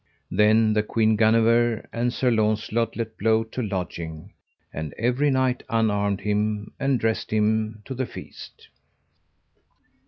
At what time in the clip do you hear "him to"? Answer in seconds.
7.29-7.93